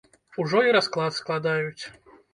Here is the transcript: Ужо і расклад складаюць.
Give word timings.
Ужо 0.43 0.63
і 0.69 0.71
расклад 0.77 1.15
складаюць. 1.21 1.83